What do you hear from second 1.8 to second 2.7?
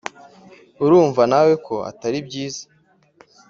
ataribyiza